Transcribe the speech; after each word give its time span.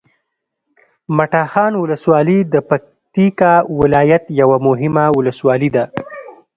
مټاخان 1.17 1.73
ولسوالي 1.81 2.39
د 2.53 2.55
پکتیکا 2.69 3.53
ولایت 3.79 4.23
یوه 4.41 4.57
مهمه 4.67 5.05
ولسوالي 5.17 5.69
ده 5.75 5.83